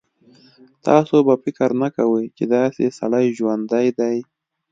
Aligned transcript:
تاسو 0.85 1.15
به 1.27 1.35
فکر 1.43 1.69
نه 1.81 1.89
کوئ 1.95 2.23
چې 2.37 2.43
داسې 2.55 2.83
سړی 2.99 3.25
ژوندی 3.37 3.87
دی. 3.99 4.17